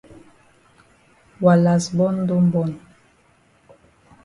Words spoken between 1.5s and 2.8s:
kas born don born.